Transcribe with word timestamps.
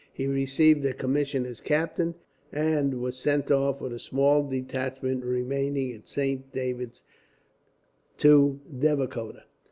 He 0.11 0.25
received 0.25 0.83
a 0.83 0.93
commission 0.95 1.45
as 1.45 1.61
captain 1.61 2.15
and 2.51 2.99
was 2.99 3.15
sent 3.19 3.51
off, 3.51 3.79
with 3.81 3.93
a 3.93 3.99
small 3.99 4.41
detachment 4.41 5.23
remaining 5.23 5.93
at 5.93 6.07
Saint 6.07 6.51
David's, 6.51 7.03
to 8.17 8.59
Devikota. 8.67 9.43